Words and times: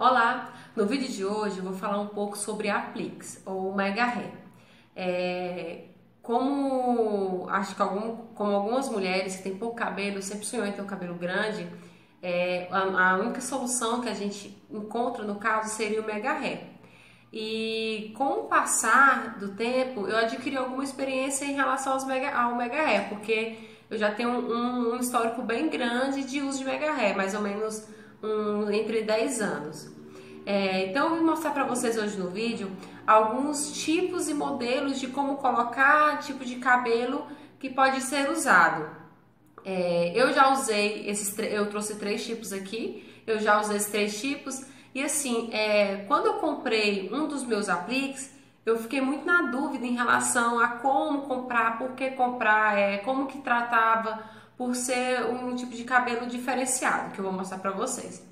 Olá! 0.00 0.54
No 0.74 0.86
vídeo 0.86 1.08
de 1.08 1.26
hoje 1.26 1.58
eu 1.58 1.62
vou 1.62 1.74
falar 1.74 2.00
um 2.00 2.06
pouco 2.06 2.34
sobre 2.34 2.70
Aplix 2.70 3.42
ou 3.44 3.74
Mega 3.74 4.02
Hair. 4.02 4.32
É, 4.96 5.88
como 6.22 7.46
acho 7.50 7.76
que 7.76 7.82
algum, 7.82 8.16
como 8.34 8.50
algumas 8.50 8.88
mulheres 8.88 9.36
que 9.36 9.42
têm 9.42 9.58
pouco 9.58 9.76
cabelo, 9.76 10.22
sempre 10.22 10.46
sonham 10.46 10.64
em 10.64 10.72
ter 10.72 10.80
um 10.80 10.86
cabelo 10.86 11.16
grande, 11.16 11.68
é, 12.22 12.66
a, 12.70 13.10
a, 13.10 13.16
única 13.18 13.42
solução 13.42 14.00
que 14.00 14.08
a 14.08 14.14
gente 14.14 14.56
encontra 14.70 15.22
no 15.22 15.34
caso 15.34 15.68
seria 15.68 16.00
o 16.00 16.06
Mega 16.06 16.32
Hair. 16.32 16.62
E 17.30 18.14
com 18.16 18.24
o 18.24 18.44
passar 18.44 19.38
do 19.38 19.48
tempo, 19.48 20.08
eu 20.08 20.16
adquiri 20.16 20.56
alguma 20.56 20.82
experiência 20.82 21.44
em 21.44 21.52
relação 21.52 21.92
aos 21.92 22.06
mega, 22.06 22.34
ao 22.34 22.56
Mega 22.56 22.80
Hair, 22.80 23.10
porque 23.10 23.58
eu 23.90 23.98
já 23.98 24.10
tenho 24.10 24.30
um, 24.30 24.94
um 24.94 24.96
histórico 24.96 25.42
bem 25.42 25.68
grande 25.68 26.24
de 26.24 26.40
uso 26.40 26.60
de 26.60 26.64
Mega 26.64 26.90
Hair, 26.90 27.14
mais 27.14 27.34
ou 27.34 27.42
menos 27.42 27.86
um, 28.22 28.70
entre 28.70 29.02
10 29.02 29.40
anos. 29.40 29.90
É, 30.46 30.86
então 30.86 31.08
eu 31.08 31.16
vou 31.16 31.26
mostrar 31.26 31.50
para 31.52 31.64
vocês 31.64 31.96
hoje 31.96 32.18
no 32.18 32.30
vídeo 32.30 32.70
alguns 33.06 33.72
tipos 33.72 34.28
e 34.28 34.34
modelos 34.34 34.98
de 34.98 35.08
como 35.08 35.36
colocar 35.36 36.18
tipo 36.20 36.44
de 36.44 36.56
cabelo 36.56 37.26
que 37.58 37.68
pode 37.68 38.00
ser 38.00 38.30
usado. 38.30 38.88
É, 39.64 40.12
eu 40.14 40.32
já 40.32 40.52
usei 40.52 41.08
esses, 41.08 41.38
eu 41.38 41.68
trouxe 41.68 41.96
três 41.96 42.24
tipos 42.24 42.52
aqui, 42.52 43.22
eu 43.26 43.38
já 43.38 43.60
usei 43.60 43.76
esses 43.76 43.90
três 43.90 44.20
tipos 44.20 44.64
e 44.94 45.02
assim, 45.02 45.50
é, 45.52 46.04
quando 46.08 46.26
eu 46.26 46.34
comprei 46.34 47.10
um 47.12 47.28
dos 47.28 47.44
meus 47.44 47.68
apliques, 47.68 48.34
eu 48.64 48.78
fiquei 48.78 49.00
muito 49.00 49.24
na 49.24 49.42
dúvida 49.42 49.86
em 49.86 49.94
relação 49.94 50.58
a 50.58 50.68
como 50.68 51.22
comprar, 51.22 51.78
por 51.78 51.92
que 51.92 52.10
comprar, 52.10 52.78
é, 52.78 52.98
como 52.98 53.26
que 53.26 53.38
tratava, 53.38 54.22
por 54.60 54.76
ser 54.76 55.24
um 55.24 55.56
tipo 55.56 55.74
de 55.74 55.84
cabelo 55.84 56.26
diferenciado, 56.26 57.12
que 57.12 57.18
eu 57.18 57.24
vou 57.24 57.32
mostrar 57.32 57.56
para 57.56 57.70
vocês. 57.70 58.22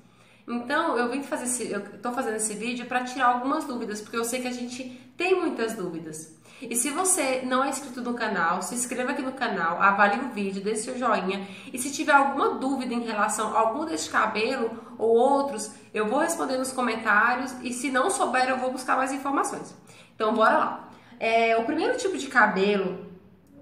Então, 0.47 0.95
eu 0.95 1.09
vim 1.09 1.23
fazer 1.23 1.45
esse, 1.45 1.71
eu 1.71 1.81
tô 1.97 2.11
fazendo 2.11 2.35
esse 2.35 2.53
vídeo 2.53 2.85
para 2.85 3.03
tirar 3.03 3.29
algumas 3.29 3.65
dúvidas, 3.65 3.99
porque 3.99 4.15
eu 4.15 4.23
sei 4.23 4.39
que 4.39 4.47
a 4.47 4.51
gente 4.51 4.83
tem 5.17 5.39
muitas 5.41 5.73
dúvidas. 5.73 6.37
E 6.61 6.75
se 6.75 6.91
você 6.91 7.41
não 7.43 7.63
é 7.63 7.69
inscrito 7.69 7.99
no 8.01 8.13
canal, 8.13 8.61
se 8.61 8.75
inscreva 8.75 9.13
aqui 9.13 9.23
no 9.23 9.31
canal, 9.31 9.81
avalie 9.81 10.19
o 10.19 10.29
vídeo, 10.29 10.63
dê 10.63 10.75
seu 10.75 10.95
joinha. 10.99 11.47
E 11.73 11.79
se 11.79 11.91
tiver 11.91 12.13
alguma 12.13 12.59
dúvida 12.59 12.93
em 12.93 13.01
relação 13.01 13.57
a 13.57 13.61
algum 13.61 13.83
desse 13.85 14.07
cabelo 14.07 14.69
ou 14.99 15.09
outros, 15.09 15.71
eu 15.91 16.05
vou 16.05 16.19
responder 16.19 16.59
nos 16.59 16.71
comentários. 16.71 17.55
E 17.63 17.73
se 17.73 17.89
não 17.89 18.11
souber, 18.11 18.47
eu 18.47 18.57
vou 18.59 18.71
buscar 18.71 18.95
mais 18.95 19.11
informações. 19.11 19.75
Então, 20.13 20.31
bora 20.35 20.57
lá. 20.59 20.89
É, 21.19 21.57
o 21.57 21.63
primeiro 21.63 21.97
tipo 21.97 22.15
de 22.19 22.27
cabelo 22.27 23.08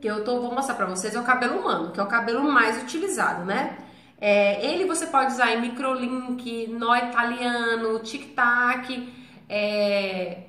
que 0.02 0.08
eu 0.08 0.24
tô, 0.24 0.42
vou 0.42 0.54
mostrar 0.54 0.76
pra 0.76 0.86
vocês 0.86 1.16
é 1.16 1.20
o 1.20 1.24
cabelo 1.24 1.60
humano, 1.60 1.92
que 1.92 2.00
é 2.00 2.04
o 2.04 2.08
cabelo 2.08 2.44
mais 2.44 2.82
utilizado, 2.82 3.46
né? 3.46 3.78
É, 4.20 4.66
ele 4.66 4.86
você 4.86 5.06
pode 5.08 5.34
usar 5.34 5.54
em 5.54 5.62
microlink, 5.62 6.68
nó 6.68 6.96
italiano, 6.96 8.00
tic-tac, 8.00 9.14
é, 9.48 10.44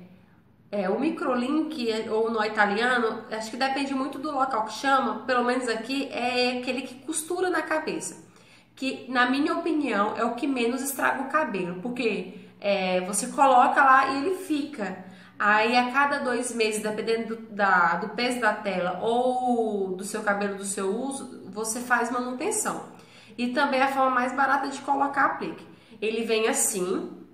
é, 0.71 0.89
o 0.89 0.99
microlink 0.99 1.87
ou 2.09 2.31
nó 2.31 2.43
italiano, 2.43 3.23
acho 3.31 3.51
que 3.51 3.57
depende 3.57 3.93
muito 3.93 4.17
do 4.17 4.31
local 4.31 4.65
que 4.65 4.73
chama, 4.73 5.19
pelo 5.25 5.43
menos 5.43 5.67
aqui 5.67 6.09
é 6.11 6.59
aquele 6.59 6.81
que 6.81 6.95
costura 7.05 7.49
na 7.49 7.61
cabeça, 7.61 8.23
que 8.75 9.05
na 9.09 9.29
minha 9.29 9.53
opinião 9.53 10.15
é 10.17 10.23
o 10.23 10.35
que 10.35 10.47
menos 10.47 10.81
estraga 10.81 11.23
o 11.23 11.29
cabelo, 11.29 11.79
porque 11.81 12.33
é, 12.59 13.01
você 13.01 13.27
coloca 13.27 13.83
lá 13.83 14.13
e 14.13 14.17
ele 14.17 14.35
fica. 14.35 15.08
Aí 15.39 15.77
a 15.77 15.89
cada 15.89 16.19
dois 16.19 16.53
meses, 16.53 16.83
dependendo 16.83 17.37
do, 17.37 17.41
da, 17.55 17.95
do 17.95 18.09
peso 18.09 18.41
da 18.41 18.53
tela 18.53 18.99
ou 19.01 19.95
do 19.95 20.03
seu 20.03 20.21
cabelo, 20.21 20.57
do 20.57 20.65
seu 20.65 20.93
uso, 20.93 21.49
você 21.49 21.79
faz 21.79 22.11
manutenção. 22.11 22.83
E 23.37 23.47
também 23.53 23.81
a 23.81 23.87
forma 23.87 24.11
mais 24.11 24.33
barata 24.33 24.67
de 24.67 24.81
colocar 24.81 25.25
aplique. 25.25 25.65
Ele 26.01 26.25
vem 26.25 26.49
assim, 26.49 27.25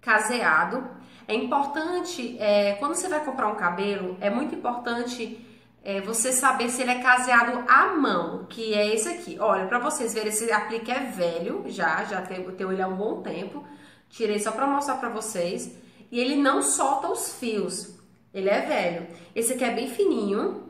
caseado. 0.00 0.84
É 1.28 1.34
importante, 1.34 2.36
é, 2.40 2.72
quando 2.74 2.96
você 2.96 3.06
vai 3.08 3.24
comprar 3.24 3.46
um 3.46 3.54
cabelo, 3.54 4.16
é 4.20 4.28
muito 4.28 4.56
importante 4.56 5.46
é, 5.84 6.00
você 6.00 6.32
saber 6.32 6.68
se 6.70 6.82
ele 6.82 6.90
é 6.90 7.00
caseado 7.00 7.64
à 7.68 7.94
mão, 7.94 8.46
que 8.48 8.74
é 8.74 8.92
esse 8.92 9.08
aqui. 9.08 9.36
Olha, 9.38 9.66
para 9.66 9.78
vocês 9.78 10.12
verem, 10.12 10.30
esse 10.30 10.50
aplique 10.50 10.90
é 10.90 11.00
velho, 11.00 11.64
já, 11.68 12.02
já 12.04 12.20
tenho, 12.20 12.50
tenho 12.50 12.72
ele 12.72 12.82
há 12.82 12.88
um 12.88 12.96
bom 12.96 13.22
tempo. 13.22 13.64
Tirei 14.10 14.40
só 14.40 14.50
para 14.50 14.66
mostrar 14.66 14.96
para 14.96 15.08
vocês. 15.08 15.86
E 16.10 16.18
ele 16.18 16.36
não 16.36 16.62
solta 16.62 17.08
os 17.08 17.34
fios, 17.34 17.98
ele 18.32 18.48
é 18.48 18.60
velho. 18.60 19.06
Esse 19.34 19.54
aqui 19.54 19.64
é 19.64 19.70
bem 19.70 19.88
fininho, 19.88 20.68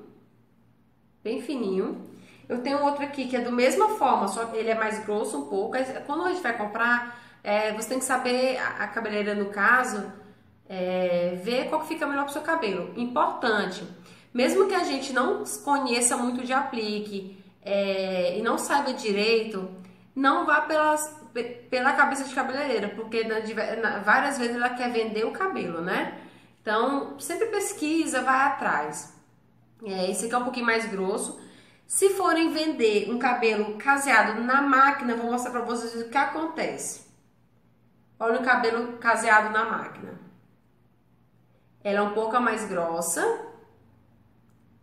bem 1.23 1.41
fininho. 1.41 2.07
Eu 2.49 2.63
tenho 2.63 2.83
outro 2.83 3.05
aqui 3.05 3.29
que 3.29 3.37
é 3.37 3.41
do 3.41 3.53
mesma 3.53 3.91
forma, 3.91 4.27
só 4.29 4.47
que 4.47 4.57
ele 4.57 4.71
é 4.71 4.75
mais 4.75 5.05
grosso 5.05 5.39
um 5.39 5.47
pouco. 5.49 5.77
Quando 6.07 6.25
a 6.25 6.31
gente 6.31 6.43
vai 6.43 6.57
comprar, 6.57 7.21
é, 7.45 7.73
você 7.73 7.91
tem 7.91 7.99
que 7.99 8.05
saber, 8.05 8.57
a, 8.59 8.85
a 8.85 8.89
cabeleireira 8.89 9.39
no 9.39 9.51
caso, 9.51 10.11
é, 10.69 11.39
ver 11.43 11.69
qual 11.69 11.87
fica 11.87 12.07
melhor 12.07 12.25
pro 12.25 12.33
seu 12.33 12.43
cabelo. 12.43 12.93
Importante, 12.97 13.87
mesmo 14.33 14.67
que 14.67 14.75
a 14.75 14.85
gente 14.85 15.13
não 15.13 15.45
conheça 15.65 16.17
muito 16.17 16.45
de 16.45 16.53
aplique 16.53 17.43
é, 17.63 18.39
e 18.39 18.43
não 18.43 18.59
saiba 18.59 18.93
direito, 18.93 19.69
não 20.15 20.47
vá 20.47 20.63
pelas, 20.63 21.21
pela 21.71 21.93
cabeça 21.93 22.25
de 22.25 22.35
cabeleireira, 22.35 22.89
porque 22.91 23.25
na, 23.25 23.41
na, 23.77 23.99
várias 24.01 24.39
vezes 24.39 24.57
ela 24.57 24.71
quer 24.71 24.91
vender 24.91 25.25
o 25.25 25.33
cabelo, 25.33 25.81
né? 25.81 26.19
Então, 26.61 27.19
sempre 27.19 27.47
pesquisa, 27.47 28.23
vai 28.23 28.47
atrás. 28.47 29.15
É, 29.85 30.11
esse 30.11 30.27
aqui 30.27 30.35
é 30.35 30.39
um 30.39 30.45
pouquinho 30.45 30.67
mais 30.67 30.87
grosso. 30.87 31.41
Se 31.87 32.11
forem 32.11 32.53
vender 32.53 33.11
um 33.11 33.19
cabelo 33.19 33.79
caseado 33.79 34.43
na 34.43 34.61
máquina, 34.61 35.17
vou 35.17 35.31
mostrar 35.31 35.51
para 35.51 35.63
vocês 35.63 35.95
o 36.03 36.11
que 36.11 36.19
acontece. 36.19 37.09
Olha 38.21 38.41
o 38.41 38.45
cabelo 38.45 38.99
caseado 38.99 39.53
na 39.53 39.65
máquina. 39.65 40.21
Ela 41.83 42.01
é 42.01 42.03
um 42.03 42.13
pouco 42.13 42.39
mais 42.41 42.69
grossa, 42.69 43.47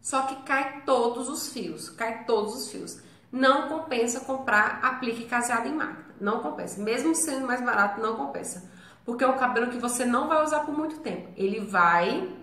só 0.01 0.23
que 0.23 0.35
cai 0.43 0.81
todos 0.85 1.29
os 1.29 1.51
fios, 1.51 1.89
cai 1.89 2.23
todos 2.25 2.55
os 2.55 2.71
fios. 2.71 3.04
Não 3.35 3.67
compensa 3.67 4.21
comprar 4.21 4.79
aplique 4.81 5.25
caseado 5.25 5.67
em 5.67 5.73
máquina, 5.73 6.05
não 6.21 6.39
compensa. 6.39 6.81
Mesmo 6.81 7.13
sendo 7.13 7.45
mais 7.45 7.59
barato, 7.59 7.99
não 7.99 8.15
compensa. 8.15 8.71
Porque 9.03 9.25
é 9.25 9.27
um 9.27 9.37
cabelo 9.37 9.69
que 9.69 9.77
você 9.77 10.05
não 10.05 10.29
vai 10.29 10.41
usar 10.41 10.61
por 10.61 10.73
muito 10.73 10.99
tempo. 10.99 11.33
Ele 11.35 11.59
vai 11.59 12.33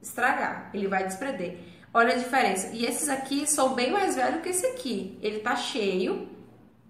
estragar, 0.00 0.70
ele 0.72 0.86
vai 0.86 1.02
desprender. 1.02 1.58
Olha 1.92 2.14
a 2.14 2.16
diferença. 2.16 2.68
E 2.68 2.86
esses 2.86 3.08
aqui 3.08 3.44
são 3.44 3.74
bem 3.74 3.90
mais 3.90 4.14
velhos 4.14 4.40
que 4.40 4.50
esse 4.50 4.64
aqui. 4.66 5.18
Ele 5.20 5.40
tá 5.40 5.56
cheio. 5.56 6.28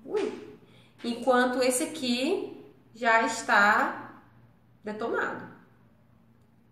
Ui. 0.04 0.32
Enquanto 1.02 1.62
esse 1.62 1.84
aqui 1.84 2.62
já 2.94 3.22
está 3.22 4.20
detonado. 4.84 5.48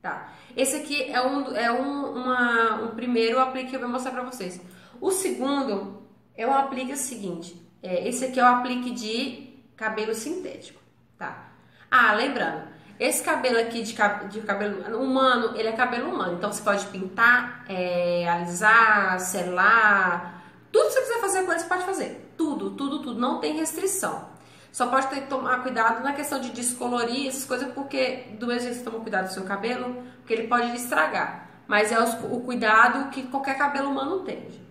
Tá. 0.03 0.35
Esse 0.55 0.77
aqui 0.77 1.11
é 1.11 1.27
um, 1.27 1.57
é 1.57 1.73
um, 1.73 2.13
uma, 2.13 2.83
um 2.83 2.95
primeiro 2.95 3.41
aplique 3.41 3.71
que 3.71 3.77
eu 3.77 3.81
vou 3.81 3.89
mostrar 3.89 4.13
pra 4.13 4.23
vocês. 4.23 4.61
O 5.01 5.11
segundo 5.11 6.07
é 6.39 6.47
um 6.47 6.55
aplique 6.55 6.97
seguinte. 6.97 7.61
É, 7.83 8.09
esse 8.09 8.25
aqui 8.25 8.39
é 8.39 8.45
o 8.45 8.47
aplique 8.47 8.93
de 8.93 9.61
cabelo 9.77 10.15
sintético, 10.15 10.81
tá? 11.19 11.51
Ah, 11.91 12.15
lembrando, 12.15 12.63
esse 12.99 13.23
cabelo 13.23 13.59
aqui 13.59 13.83
de, 13.83 13.95
de, 14.29 14.41
cabelo 14.43 15.03
humano, 15.03 15.57
ele 15.57 15.69
é 15.69 15.73
cabelo 15.73 16.11
humano. 16.11 16.35
Então 16.35 16.53
você 16.53 16.63
pode 16.63 16.87
pintar, 16.87 17.65
é, 17.69 18.29
alisar, 18.29 19.19
selar, 19.21 20.45
tudo 20.71 20.87
que 20.87 20.93
você 20.93 21.01
quiser 21.01 21.21
fazer 21.21 21.43
com 21.45 21.53
ele, 21.53 21.61
você 21.61 21.67
pode 21.67 21.85
fazer. 21.85 22.33
Tudo, 22.37 22.71
tudo, 22.71 23.01
tudo. 23.01 23.21
Não 23.21 23.41
tem 23.41 23.57
restrição. 23.57 24.29
Só 24.71 24.87
pode 24.87 25.09
ter 25.09 25.23
que 25.23 25.27
tomar 25.27 25.63
cuidado 25.63 26.05
na 26.05 26.13
questão 26.13 26.41
de 26.41 26.51
descolorir 26.51 27.27
essas 27.27 27.45
coisas, 27.45 27.73
porque 27.73 28.27
do 28.39 28.47
mesmo 28.47 28.63
jeito 28.63 28.77
você 28.77 28.85
toma 28.85 29.01
cuidado 29.01 29.27
do 29.27 29.33
seu 29.33 29.45
cabelo, 29.45 30.05
porque 30.19 30.35
ele 30.35 30.47
pode 30.47 30.75
estragar. 30.77 31.49
Mas 31.67 31.91
é 31.91 31.99
o 31.99 32.41
cuidado 32.43 33.11
que 33.11 33.25
qualquer 33.25 33.57
cabelo 33.57 33.91
humano 33.91 34.21
tem. 34.21 34.68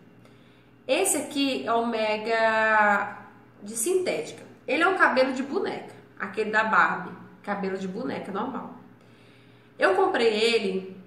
Esse 0.87 1.17
aqui 1.17 1.67
é 1.67 1.73
o 1.73 1.85
Mega 1.85 3.17
de 3.61 3.75
sintética. 3.75 4.43
Ele 4.65 4.83
é 4.83 4.87
um 4.87 4.97
cabelo 4.97 5.33
de 5.33 5.43
boneca, 5.43 5.93
aquele 6.19 6.51
da 6.51 6.63
Barbie 6.63 7.17
cabelo 7.47 7.77
de 7.77 7.87
boneca 7.87 8.29
normal. 8.29 8.75
Eu 9.79 9.95
comprei 9.95 10.27
ele 10.27 10.97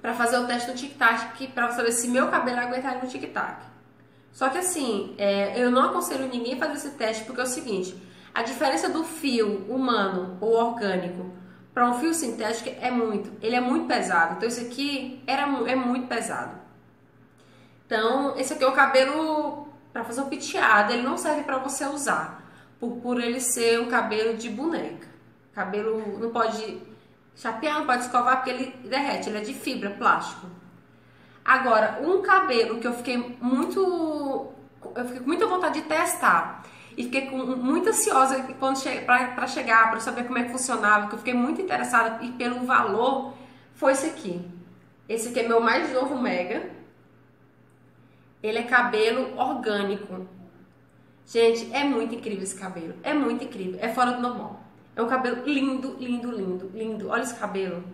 para 0.00 0.14
fazer 0.14 0.38
o 0.38 0.46
teste 0.46 0.70
no 0.70 0.74
tic-tac, 0.74 1.46
para 1.48 1.70
saber 1.72 1.92
se 1.92 2.08
meu 2.08 2.28
cabelo 2.28 2.58
aguentaria 2.58 3.02
no 3.02 3.08
tic-tac. 3.08 3.62
Só 4.32 4.48
que 4.48 4.56
assim, 4.56 5.14
é, 5.18 5.62
eu 5.62 5.70
não 5.70 5.90
aconselho 5.90 6.26
ninguém 6.26 6.54
a 6.54 6.56
fazer 6.56 6.72
esse 6.72 6.90
teste 6.92 7.24
porque 7.24 7.40
é 7.40 7.44
o 7.44 7.46
seguinte: 7.46 7.94
a 8.34 8.42
diferença 8.42 8.88
do 8.88 9.04
fio 9.04 9.66
humano 9.68 10.38
ou 10.40 10.54
orgânico 10.54 11.30
para 11.74 11.88
um 11.90 11.98
fio 11.98 12.14
sintético 12.14 12.70
é 12.80 12.90
muito, 12.90 13.30
ele 13.42 13.56
é 13.56 13.60
muito 13.60 13.86
pesado. 13.86 14.36
Então 14.36 14.48
esse 14.48 14.66
aqui 14.66 15.22
era, 15.26 15.42
é 15.68 15.76
muito 15.76 16.06
pesado. 16.06 16.59
Então 17.90 18.38
esse 18.38 18.52
aqui 18.52 18.62
é 18.62 18.68
o 18.68 18.72
cabelo 18.72 19.66
para 19.92 20.04
fazer 20.04 20.20
o 20.20 20.26
penteado, 20.26 20.92
ele 20.92 21.02
não 21.02 21.18
serve 21.18 21.42
para 21.42 21.58
você 21.58 21.84
usar, 21.86 22.40
por, 22.78 22.98
por 22.98 23.20
ele 23.20 23.40
ser 23.40 23.80
um 23.80 23.88
cabelo 23.88 24.36
de 24.36 24.48
boneca. 24.48 25.08
Cabelo 25.52 26.16
não 26.20 26.30
pode 26.30 26.80
chapear, 27.34 27.80
não 27.80 27.86
pode 27.86 28.04
escovar 28.04 28.36
porque 28.36 28.50
ele 28.50 28.76
derrete, 28.88 29.28
ele 29.28 29.38
é 29.38 29.40
de 29.40 29.52
fibra, 29.52 29.90
plástico. 29.90 30.46
Agora, 31.44 31.98
um 32.00 32.22
cabelo 32.22 32.78
que 32.78 32.86
eu 32.86 32.92
fiquei 32.92 33.36
muito. 33.40 34.52
Eu 34.94 35.04
fiquei 35.06 35.18
com 35.18 35.26
muita 35.26 35.46
vontade 35.48 35.80
de 35.80 35.88
testar. 35.88 36.62
E 36.96 37.04
fiquei 37.04 37.26
com, 37.26 37.38
muito 37.38 37.88
ansiosa 37.88 38.36
che 38.76 39.00
para 39.00 39.46
chegar, 39.48 39.90
para 39.90 39.98
saber 39.98 40.24
como 40.28 40.38
é 40.38 40.44
que 40.44 40.52
funcionava, 40.52 41.02
porque 41.02 41.14
eu 41.16 41.18
fiquei 41.18 41.34
muito 41.34 41.60
interessada 41.60 42.24
e 42.24 42.30
pelo 42.32 42.64
valor 42.64 43.34
foi 43.74 43.92
esse 43.92 44.06
aqui. 44.06 44.48
Esse 45.08 45.30
aqui 45.30 45.40
é 45.40 45.48
meu 45.48 45.60
mais 45.60 45.92
novo 45.92 46.16
Mega. 46.16 46.78
Ele 48.42 48.58
é 48.58 48.62
cabelo 48.62 49.38
orgânico. 49.38 50.26
Gente, 51.26 51.72
é 51.72 51.84
muito 51.84 52.14
incrível 52.14 52.42
esse 52.42 52.58
cabelo. 52.58 52.94
É 53.02 53.12
muito 53.12 53.44
incrível. 53.44 53.78
É 53.80 53.88
fora 53.88 54.12
do 54.12 54.20
normal. 54.20 54.60
É 54.96 55.02
um 55.02 55.06
cabelo 55.06 55.44
lindo, 55.46 55.96
lindo, 55.98 56.30
lindo, 56.30 56.70
lindo. 56.74 57.08
Olha 57.08 57.22
esse 57.22 57.34
cabelo. 57.34 57.84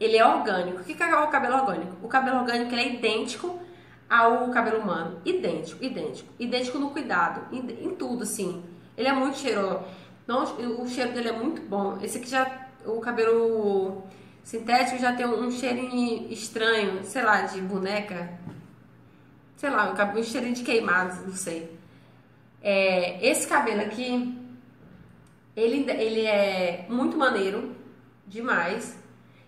Ele 0.00 0.16
é 0.16 0.26
orgânico. 0.26 0.80
O 0.80 0.84
que 0.84 1.02
é 1.02 1.16
o 1.16 1.28
cabelo 1.28 1.56
orgânico? 1.56 1.96
O 2.02 2.08
cabelo 2.08 2.38
orgânico 2.38 2.74
é 2.74 2.88
idêntico 2.94 3.58
ao 4.08 4.48
cabelo 4.50 4.80
humano. 4.80 5.20
Idêntico, 5.24 5.84
idêntico. 5.84 6.28
Idêntico 6.38 6.78
no 6.78 6.90
cuidado, 6.90 7.42
em, 7.54 7.90
tudo, 7.94 8.22
assim. 8.22 8.62
Ele 8.96 9.08
é 9.08 9.12
muito 9.12 9.38
cheiroso. 9.38 9.80
Não, 10.26 10.42
o 10.82 10.88
cheiro 10.88 11.12
dele 11.12 11.28
é 11.28 11.32
muito 11.32 11.62
bom. 11.62 11.98
Esse 12.02 12.18
aqui 12.18 12.28
já, 12.28 12.68
o 12.84 13.00
cabelo 13.00 14.04
sintético 14.42 14.98
já 14.98 15.12
tem 15.12 15.26
um 15.26 15.50
cheirinho 15.50 16.30
estranho, 16.32 17.04
sei 17.04 17.22
lá, 17.22 17.42
de 17.42 17.60
boneca. 17.60 18.30
Sei 19.58 19.70
lá, 19.70 19.92
um, 19.92 20.18
um 20.20 20.22
cheirinho 20.22 20.54
de 20.54 20.62
queimado, 20.62 21.26
não 21.26 21.34
sei. 21.34 21.76
É, 22.62 23.18
esse 23.28 23.44
cabelo 23.48 23.80
aqui, 23.80 24.38
ele, 25.56 25.90
ele 25.90 26.24
é 26.26 26.86
muito 26.88 27.16
maneiro, 27.16 27.74
demais. 28.24 28.96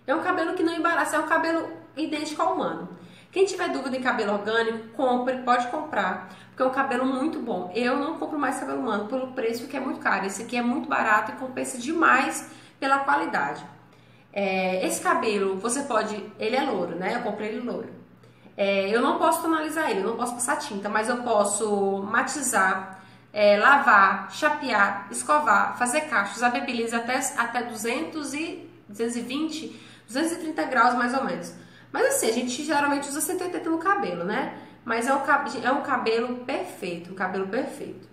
É 0.05 0.13
um 0.13 0.21
cabelo 0.21 0.53
que 0.53 0.63
não 0.63 0.75
embaraça, 0.75 1.15
é 1.15 1.19
um 1.19 1.27
cabelo 1.27 1.65
idêntico 1.95 2.41
ao 2.41 2.55
humano. 2.55 2.89
Quem 3.31 3.45
tiver 3.45 3.69
dúvida 3.69 3.95
em 3.95 4.01
cabelo 4.01 4.33
orgânico, 4.33 4.89
compre, 4.89 5.37
pode 5.43 5.67
comprar, 5.67 6.27
porque 6.49 6.61
é 6.61 6.65
um 6.65 6.71
cabelo 6.71 7.05
muito 7.05 7.39
bom. 7.39 7.71
Eu 7.73 7.95
não 7.97 8.19
compro 8.19 8.37
mais 8.37 8.59
cabelo 8.59 8.81
humano 8.81 9.07
pelo 9.07 9.31
preço 9.31 9.65
que 9.69 9.77
é 9.77 9.79
muito 9.79 10.01
caro. 10.01 10.25
Esse 10.25 10.43
aqui 10.43 10.57
é 10.57 10.61
muito 10.61 10.89
barato 10.89 11.31
e 11.31 11.35
compensa 11.35 11.77
demais 11.77 12.51
pela 12.81 12.99
qualidade. 12.99 13.65
É, 14.33 14.85
esse 14.85 14.99
cabelo, 14.99 15.55
você 15.55 15.83
pode, 15.83 16.21
ele 16.37 16.57
é 16.57 16.63
louro, 16.63 16.97
né? 16.97 17.15
Eu 17.15 17.21
comprei 17.21 17.47
ele 17.47 17.61
louro. 17.61 18.00
É, 18.63 18.95
eu 18.95 19.01
não 19.01 19.17
posso 19.17 19.41
tonalizar 19.41 19.89
ele, 19.89 20.01
eu 20.01 20.09
não 20.09 20.15
posso 20.15 20.35
passar 20.35 20.57
tinta, 20.57 20.87
mas 20.87 21.09
eu 21.09 21.23
posso 21.23 21.97
matizar, 22.03 23.01
é, 23.33 23.57
lavar, 23.57 24.31
chapear, 24.31 25.07
escovar, 25.09 25.75
fazer 25.79 26.01
cachos, 26.01 26.37
usar 26.37 26.51
babyliss 26.51 26.93
até, 26.93 27.17
até 27.37 27.63
200 27.63 28.35
e 28.35 28.69
220, 28.87 29.81
230 30.05 30.63
graus 30.65 30.93
mais 30.93 31.11
ou 31.15 31.23
menos. 31.23 31.55
Mas 31.91 32.05
assim, 32.05 32.29
a 32.29 32.33
gente 32.33 32.63
geralmente 32.63 33.09
usa 33.09 33.19
180 33.19 33.67
no 33.67 33.79
cabelo, 33.79 34.23
né? 34.25 34.55
Mas 34.85 35.07
é 35.07 35.15
um, 35.15 35.21
é 35.63 35.71
um 35.71 35.81
cabelo 35.81 36.45
perfeito, 36.45 37.13
um 37.13 37.15
cabelo 37.15 37.47
perfeito. 37.47 38.07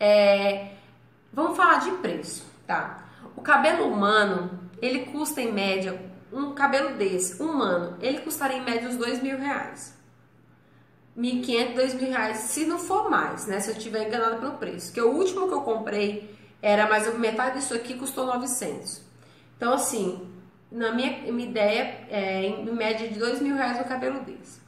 É, 0.00 0.76
vamos 1.30 1.58
falar 1.58 1.80
de 1.80 1.90
preço, 1.98 2.42
tá? 2.66 3.04
O 3.36 3.42
cabelo 3.42 3.86
humano, 3.86 4.58
ele 4.80 5.00
custa 5.00 5.42
em 5.42 5.52
média, 5.52 6.00
um 6.32 6.54
cabelo 6.54 6.96
desse, 6.96 7.42
humano, 7.42 7.96
ele 8.00 8.20
custaria 8.20 8.58
em 8.58 8.64
média 8.64 8.88
uns 8.88 8.96
dois 8.96 9.22
mil 9.22 9.38
reais. 9.38 9.96
1.500, 11.16 11.74
2.000 11.74 12.08
reais, 12.10 12.36
se 12.38 12.66
não 12.66 12.78
for 12.78 13.08
mais, 13.08 13.46
né? 13.46 13.58
Se 13.58 13.70
eu 13.70 13.76
estiver 13.76 14.06
enganado 14.06 14.36
pelo 14.36 14.58
preço. 14.58 14.92
Que 14.92 15.00
o 15.00 15.10
último 15.10 15.48
que 15.48 15.54
eu 15.54 15.62
comprei 15.62 16.36
era 16.60 16.86
mais 16.86 17.06
ou 17.08 17.18
metade 17.18 17.56
disso 17.56 17.74
aqui, 17.74 17.94
custou 17.94 18.26
900. 18.26 19.00
Então, 19.56 19.72
assim, 19.72 20.30
na 20.70 20.92
minha, 20.92 21.32
minha 21.32 21.48
ideia, 21.48 22.06
é, 22.10 22.44
em 22.44 22.70
média 22.72 23.08
de 23.08 23.18
dois 23.18 23.40
mil 23.40 23.56
reais 23.56 23.80
o 23.80 23.84
cabelo 23.84 24.20
desse. 24.20 24.60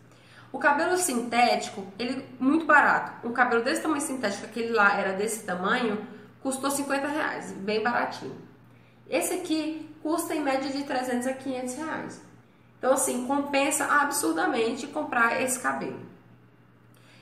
O 0.51 0.59
cabelo 0.59 0.97
sintético, 0.97 1.87
ele 1.99 2.25
muito 2.41 2.65
barato. 2.65 3.27
Um 3.27 3.33
cabelo 3.33 3.63
desse 3.63 3.83
tamanho 3.83 4.01
sintético, 4.01 4.47
aquele 4.47 4.71
lá 4.71 4.99
era 4.99 5.13
desse 5.13 5.45
tamanho, 5.45 6.07
custou 6.43 6.71
50 6.71 7.07
reais, 7.07 7.53
bem 7.53 7.83
baratinho. 7.83 8.37
Esse 9.11 9.35
aqui 9.35 9.88
custa 10.03 10.35
em 10.35 10.41
média 10.41 10.71
de 10.71 10.83
300 10.85 11.27
a 11.27 11.33
500 11.33 11.75
reais. 11.75 12.21
Então, 12.79 12.93
assim, 12.93 13.27
compensa 13.27 13.85
absurdamente 13.85 14.87
comprar 14.87 15.43
esse 15.43 15.59
cabelo. 15.59 16.01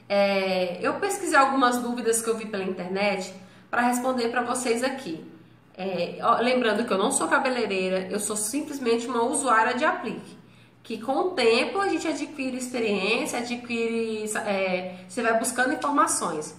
É, 0.08 0.78
eu 0.80 0.94
pesquisei 0.94 1.36
algumas 1.36 1.78
dúvidas 1.78 2.22
que 2.22 2.28
eu 2.28 2.36
vi 2.36 2.46
pela 2.46 2.62
internet 2.62 3.34
para 3.70 3.82
responder 3.82 4.28
para 4.28 4.42
vocês 4.42 4.84
aqui. 4.84 5.24
É, 5.76 6.18
lembrando 6.40 6.86
que 6.86 6.92
eu 6.92 6.98
não 6.98 7.10
sou 7.10 7.28
cabeleireira, 7.28 8.08
eu 8.10 8.18
sou 8.18 8.36
simplesmente 8.36 9.06
uma 9.06 9.22
usuária 9.22 9.74
de 9.74 9.84
aplique. 9.84 10.36
Que 10.82 10.98
com 10.98 11.12
o 11.12 11.30
tempo 11.30 11.80
a 11.80 11.88
gente 11.88 12.06
adquire 12.06 12.56
experiência, 12.56 13.40
adquire. 13.40 14.24
É, 14.46 14.94
você 15.08 15.20
vai 15.22 15.38
buscando 15.38 15.74
informações. 15.74 16.54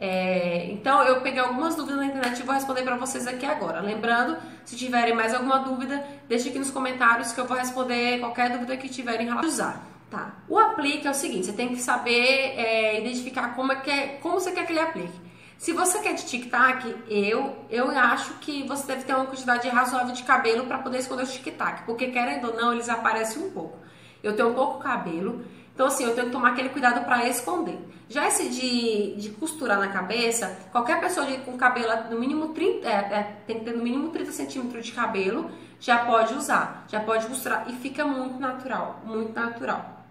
É, 0.00 0.70
então 0.70 1.02
eu 1.02 1.20
peguei 1.20 1.40
algumas 1.40 1.74
dúvidas 1.74 1.98
na 1.98 2.06
internet 2.06 2.38
e 2.38 2.42
vou 2.44 2.54
responder 2.54 2.82
para 2.82 2.96
vocês 2.96 3.26
aqui 3.26 3.44
agora. 3.44 3.80
Lembrando, 3.80 4.36
se 4.64 4.76
tiverem 4.76 5.14
mais 5.14 5.34
alguma 5.34 5.58
dúvida, 5.58 6.04
deixe 6.28 6.48
aqui 6.48 6.58
nos 6.58 6.70
comentários 6.70 7.32
que 7.32 7.40
eu 7.40 7.46
vou 7.46 7.56
responder 7.56 8.20
qualquer 8.20 8.50
dúvida 8.50 8.76
que 8.76 8.88
tiverem 8.88 9.26
em 9.26 9.28
relação 9.28 9.50
a 9.50 9.52
usar. 9.52 9.88
Tá. 10.08 10.36
O 10.48 10.58
aplique 10.58 11.06
é 11.06 11.10
o 11.10 11.14
seguinte, 11.14 11.46
você 11.46 11.52
tem 11.52 11.68
que 11.68 11.82
saber 11.82 12.54
é, 12.56 13.00
identificar 13.00 13.54
como, 13.54 13.72
é 13.72 13.76
que 13.76 13.90
é, 13.90 14.06
como 14.22 14.40
você 14.40 14.52
quer 14.52 14.64
que 14.64 14.72
ele 14.72 14.80
aplique. 14.80 15.28
Se 15.58 15.72
você 15.72 15.98
quer 15.98 16.14
de 16.14 16.24
tic-tac, 16.24 16.94
eu, 17.08 17.66
eu 17.68 17.90
acho 17.90 18.34
que 18.34 18.62
você 18.62 18.86
deve 18.86 19.02
ter 19.02 19.12
uma 19.12 19.26
quantidade 19.26 19.68
razoável 19.68 20.14
de 20.14 20.22
cabelo 20.22 20.64
para 20.66 20.78
poder 20.78 20.98
esconder 20.98 21.24
o 21.24 21.26
tic-tac, 21.26 21.82
porque 21.84 22.06
querendo 22.06 22.46
ou 22.46 22.54
não, 22.54 22.72
eles 22.72 22.88
aparecem 22.88 23.42
um 23.42 23.50
pouco. 23.50 23.76
Eu 24.22 24.34
tenho 24.34 24.54
pouco 24.54 24.78
cabelo, 24.78 25.44
então 25.78 25.86
assim, 25.86 26.02
eu 26.02 26.12
tenho 26.12 26.26
que 26.26 26.32
tomar 26.32 26.48
aquele 26.48 26.70
cuidado 26.70 27.04
para 27.04 27.28
esconder. 27.28 27.78
Já 28.08 28.26
esse 28.26 28.48
de, 28.48 29.14
de 29.14 29.30
costurar 29.30 29.78
na 29.78 29.86
cabeça, 29.86 30.58
qualquer 30.72 30.98
pessoa 30.98 31.24
de, 31.24 31.36
com 31.38 31.56
cabelo 31.56 32.10
no 32.10 32.18
mínimo 32.18 32.48
30, 32.48 32.84
é, 32.84 32.90
é, 32.90 33.36
tem 33.46 33.60
que 33.60 33.64
ter 33.64 33.76
no 33.76 33.84
mínimo 33.84 34.08
30 34.08 34.32
centímetros 34.32 34.86
de 34.86 34.90
cabelo, 34.90 35.48
já 35.78 36.04
pode 36.04 36.34
usar, 36.34 36.84
já 36.88 36.98
pode 36.98 37.28
costurar 37.28 37.70
e 37.70 37.74
fica 37.74 38.04
muito 38.04 38.40
natural, 38.40 39.00
muito 39.04 39.32
natural. 39.32 40.04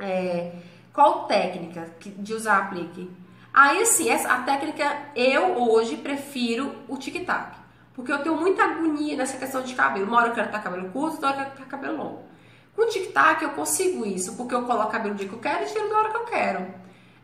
É, 0.00 0.50
qual 0.92 1.26
técnica 1.26 1.88
de 2.04 2.34
usar 2.34 2.58
aplique? 2.58 3.08
Aí, 3.52 3.86
sim, 3.86 4.08
essa, 4.08 4.32
a 4.32 4.42
técnica 4.42 4.84
eu 5.14 5.62
hoje 5.70 5.96
prefiro 5.96 6.74
o 6.88 6.96
tic-tac. 6.96 7.56
Porque 7.94 8.10
eu 8.10 8.18
tenho 8.20 8.34
muita 8.34 8.64
agonia 8.64 9.16
nessa 9.16 9.36
questão 9.36 9.62
de 9.62 9.76
cabelo. 9.76 10.06
Uma 10.06 10.16
hora 10.16 10.28
eu 10.30 10.34
quero 10.34 10.48
estar 10.48 10.58
cabelo 10.58 10.90
curto, 10.90 11.14
outra 11.14 11.28
hora 11.28 11.36
eu 11.36 11.44
quero 11.44 11.54
estar 11.54 11.66
cabelo 11.66 11.98
longo. 11.98 12.33
O 12.84 12.88
tic-tac 12.88 13.42
eu 13.42 13.50
consigo 13.50 14.04
isso, 14.04 14.36
porque 14.36 14.54
eu 14.54 14.62
coloco 14.62 14.92
cabelo 14.92 15.14
do 15.14 15.18
dia 15.18 15.28
que 15.28 15.34
eu 15.34 15.40
quero 15.40 15.64
e 15.64 15.66
tiro 15.66 15.88
da 15.88 15.96
hora 15.96 16.10
que 16.10 16.16
eu 16.16 16.24
quero. 16.24 16.66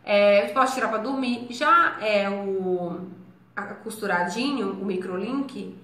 É, 0.03 0.49
eu 0.49 0.53
posso 0.53 0.73
tirar 0.73 0.87
para 0.87 0.97
dormir. 0.97 1.47
Já 1.49 1.97
é 2.01 2.29
o 2.29 3.07
costuradinho, 3.83 4.71
o 4.71 4.85
microlink, 4.85 5.77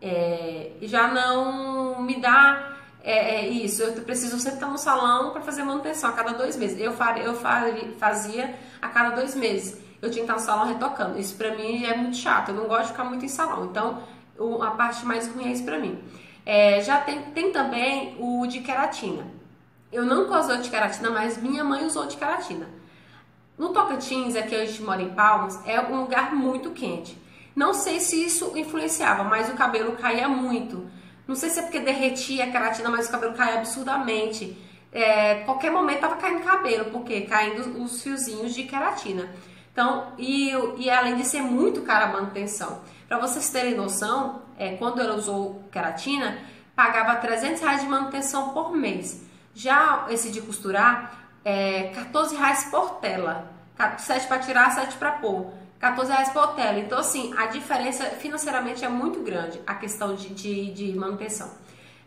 é, 0.00 0.72
já 0.82 1.08
não 1.08 2.00
me 2.02 2.20
dá 2.20 2.76
é, 3.02 3.36
é, 3.36 3.48
isso. 3.48 3.82
Eu 3.82 3.92
preciso 4.02 4.38
sempre 4.38 4.58
estar 4.58 4.68
no 4.68 4.78
salão 4.78 5.32
para 5.32 5.42
fazer 5.42 5.62
manutenção 5.64 6.10
a 6.10 6.12
cada 6.12 6.32
dois 6.32 6.56
meses. 6.56 6.80
Eu, 6.80 6.92
faria, 6.92 7.24
eu 7.24 7.34
fazia 7.98 8.54
a 8.80 8.88
cada 8.88 9.10
dois 9.10 9.34
meses 9.34 9.86
eu 10.00 10.10
tinha 10.10 10.24
que 10.24 10.30
estar 10.30 10.34
no 10.34 10.40
salão 10.40 10.66
retocando. 10.66 11.18
Isso 11.18 11.36
pra 11.36 11.54
mim 11.54 11.84
é 11.84 11.96
muito 11.96 12.16
chato, 12.16 12.50
eu 12.50 12.54
não 12.54 12.66
gosto 12.66 12.82
de 12.84 12.88
ficar 12.88 13.04
muito 13.04 13.24
em 13.24 13.28
salão. 13.28 13.66
Então, 13.66 14.02
o, 14.38 14.62
a 14.62 14.72
parte 14.72 15.04
mais 15.04 15.28
ruim 15.28 15.46
é 15.46 15.52
isso 15.52 15.64
pra 15.64 15.78
mim. 15.78 15.98
É, 16.46 16.80
já 16.80 17.00
tem, 17.00 17.22
tem 17.32 17.50
também 17.50 18.16
o 18.20 18.46
de 18.46 18.60
queratina. 18.60 19.26
Eu 19.92 20.06
nunca 20.06 20.38
usei 20.38 20.58
de 20.58 20.70
queratina, 20.70 21.10
mas 21.10 21.36
minha 21.36 21.64
mãe 21.64 21.84
usou 21.84 22.06
de 22.06 22.16
queratina. 22.16 22.68
No 23.58 23.70
Tocantins, 23.70 24.36
aqui 24.36 24.54
a 24.54 24.64
gente 24.64 24.82
mora 24.82 25.02
em 25.02 25.12
Palmas, 25.12 25.60
é 25.66 25.80
um 25.80 26.02
lugar 26.02 26.32
muito 26.34 26.70
quente. 26.70 27.18
Não 27.54 27.74
sei 27.74 27.98
se 27.98 28.24
isso 28.24 28.56
influenciava, 28.56 29.24
mas 29.24 29.48
o 29.48 29.54
cabelo 29.54 29.92
caía 29.96 30.28
muito. 30.28 30.88
Não 31.26 31.34
sei 31.34 31.50
se 31.50 31.58
é 31.58 31.62
porque 31.62 31.80
derretia 31.80 32.44
a 32.44 32.50
queratina, 32.50 32.90
mas 32.90 33.08
o 33.08 33.10
cabelo 33.10 33.34
caía 33.34 33.56
absurdamente. 33.56 34.56
É, 34.92 35.36
qualquer 35.46 35.72
momento 35.72 36.00
tava 36.00 36.16
caindo 36.16 36.44
cabelo, 36.44 36.90
porque 36.92 37.22
caindo 37.22 37.82
os 37.82 38.02
fiozinhos 38.02 38.54
de 38.54 38.64
queratina. 38.64 39.28
Então, 39.72 40.12
e, 40.16 40.52
e 40.78 40.88
além 40.88 41.16
de 41.16 41.24
ser 41.24 41.42
muito 41.42 41.82
cara 41.82 42.04
a 42.04 42.12
manutenção. 42.12 42.82
Para 43.08 43.18
vocês 43.18 43.48
terem 43.50 43.76
noção, 43.76 44.42
é, 44.58 44.74
quando 44.76 45.00
ela 45.00 45.14
usou 45.14 45.62
queratina, 45.70 46.38
pagava 46.74 47.16
300 47.16 47.60
reais 47.60 47.80
de 47.80 47.86
manutenção 47.86 48.50
por 48.50 48.76
mês. 48.76 49.24
Já 49.54 50.06
esse 50.10 50.30
de 50.30 50.40
costurar, 50.40 51.28
é 51.44 51.92
14 51.94 52.34
reais 52.36 52.64
por 52.64 52.96
tela. 52.96 53.52
7 53.98 54.26
para 54.26 54.38
tirar, 54.40 54.70
7 54.72 54.96
para 54.96 55.12
pôr. 55.12 55.52
14 55.78 56.10
reais 56.10 56.30
por 56.30 56.54
tela. 56.54 56.80
Então, 56.80 56.98
assim, 56.98 57.32
a 57.36 57.46
diferença 57.46 58.04
financeiramente 58.06 58.84
é 58.84 58.88
muito 58.88 59.20
grande, 59.20 59.60
a 59.64 59.74
questão 59.74 60.16
de, 60.16 60.30
de, 60.30 60.72
de 60.72 60.98
manutenção. 60.98 61.48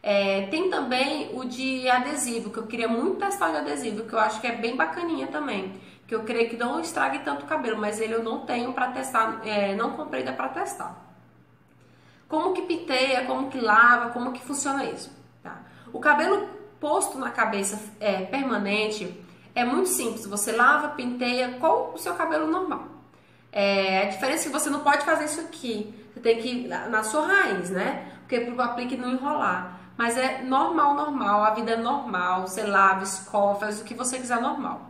É, 0.04 0.48
tem 0.48 0.70
também 0.70 1.32
o 1.34 1.46
de 1.46 1.90
adesivo, 1.90 2.50
que 2.50 2.58
eu 2.58 2.68
queria 2.68 2.88
muito 2.88 3.18
testar 3.18 3.52
de 3.52 3.58
adesivo, 3.58 4.04
que 4.04 4.14
eu 4.14 4.20
acho 4.20 4.42
que 4.42 4.48
é 4.48 4.56
bem 4.56 4.76
bacaninha 4.76 5.28
também 5.28 5.80
que 6.10 6.16
eu 6.16 6.24
creio 6.24 6.50
que 6.50 6.58
não 6.58 6.80
estrague 6.80 7.20
tanto 7.20 7.46
o 7.46 7.48
cabelo, 7.48 7.78
mas 7.78 8.02
ele 8.02 8.16
eu 8.16 8.24
não 8.24 8.40
tenho 8.40 8.74
para 8.74 8.88
testar, 8.88 9.42
é, 9.46 9.76
não 9.76 9.92
comprei 9.92 10.22
ainda 10.22 10.34
para 10.34 10.50
testar. 10.50 10.96
Como 12.28 12.52
que 12.52 12.64
piteia, 12.64 13.26
como 13.26 13.48
que 13.48 13.62
lava, 13.62 14.10
como 14.10 14.34
que 14.34 14.42
funciona 14.42 14.86
isso? 14.86 15.16
Tá? 15.44 15.60
O 15.94 16.00
cabelo 16.00 16.50
posto 16.80 17.20
na 17.20 17.30
cabeça 17.30 17.80
é, 18.00 18.22
permanente 18.22 19.24
é 19.54 19.64
muito 19.64 19.90
simples. 19.90 20.26
Você 20.26 20.52
lava, 20.52 20.90
penteia, 20.90 21.60
com 21.60 21.94
o 21.94 21.98
seu 22.00 22.16
cabelo 22.16 22.48
normal. 22.48 22.88
É, 23.52 24.08
a 24.08 24.10
diferença 24.10 24.46
é 24.46 24.52
que 24.52 24.58
você 24.58 24.72
não 24.72 24.80
pode 24.80 25.06
fazer 25.06 25.26
isso 25.26 25.42
aqui. 25.42 25.94
Você 26.12 26.22
tem 26.22 26.42
que 26.42 26.48
ir 26.48 26.68
na 26.68 27.04
sua 27.04 27.28
raiz, 27.28 27.70
né? 27.70 28.12
Porque 28.22 28.40
para 28.40 28.56
o 28.56 28.62
aplique 28.62 28.98
não 28.98 29.12
enrolar. 29.12 29.80
Mas 29.96 30.18
é 30.18 30.42
normal, 30.42 30.96
normal. 30.96 31.44
A 31.44 31.52
vida 31.52 31.74
é 31.74 31.78
normal. 31.78 32.48
Você 32.48 32.64
lava, 32.64 33.04
escova, 33.04 33.60
faz 33.60 33.80
o 33.80 33.84
que 33.84 33.94
você 33.94 34.18
quiser 34.18 34.42
normal. 34.42 34.89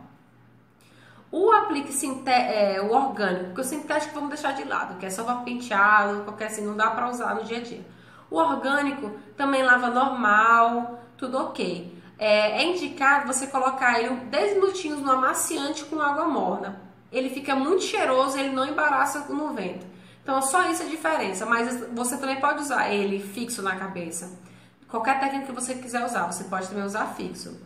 O 1.32 1.52
aplique 1.52 1.92
é, 2.26 2.80
o 2.82 2.92
orgânico, 2.92 3.44
porque 3.46 3.60
o 3.60 3.64
sintético 3.64 4.14
vamos 4.14 4.30
deixar 4.30 4.52
de 4.52 4.64
lado, 4.64 4.98
que 4.98 5.06
é 5.06 5.10
só 5.10 5.22
para 5.22 5.36
penteado, 5.36 6.24
qualquer 6.24 6.46
assim, 6.46 6.64
não 6.64 6.76
dá 6.76 6.90
para 6.90 7.08
usar 7.08 7.34
no 7.36 7.44
dia 7.44 7.58
a 7.58 7.62
dia. 7.62 7.84
O 8.28 8.36
orgânico 8.36 9.12
também 9.36 9.62
lava 9.62 9.90
normal, 9.90 11.00
tudo 11.16 11.38
ok. 11.38 12.00
É, 12.18 12.62
é 12.62 12.64
indicado 12.64 13.26
você 13.26 13.46
colocar 13.46 14.00
ele 14.00 14.14
10 14.14 14.54
minutinhos 14.54 15.00
no 15.00 15.12
amaciante 15.12 15.84
com 15.84 16.00
água 16.00 16.26
morna. 16.26 16.80
Ele 17.12 17.30
fica 17.30 17.54
muito 17.54 17.82
cheiroso, 17.82 18.38
ele 18.38 18.50
não 18.50 18.66
embaraça 18.66 19.20
no 19.32 19.52
vento. 19.52 19.86
Então 20.22 20.38
é 20.38 20.42
só 20.42 20.68
isso 20.70 20.82
a 20.82 20.86
diferença, 20.86 21.46
mas 21.46 21.80
você 21.92 22.16
também 22.16 22.40
pode 22.40 22.60
usar 22.60 22.90
ele 22.90 23.20
fixo 23.20 23.62
na 23.62 23.76
cabeça. 23.76 24.30
Qualquer 24.88 25.18
técnica 25.18 25.46
que 25.46 25.52
você 25.52 25.74
quiser 25.74 26.04
usar, 26.04 26.26
você 26.26 26.44
pode 26.44 26.68
também 26.68 26.84
usar 26.84 27.06
fixo. 27.14 27.58